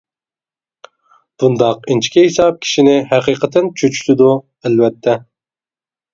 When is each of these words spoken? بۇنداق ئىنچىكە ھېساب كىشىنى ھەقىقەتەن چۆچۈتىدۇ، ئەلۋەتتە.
بۇنداق 1.43 1.85
ئىنچىكە 1.91 2.23
ھېساب 2.29 2.57
كىشىنى 2.65 2.97
ھەقىقەتەن 3.13 3.71
چۆچۈتىدۇ، 3.83 4.33
ئەلۋەتتە. 4.65 5.19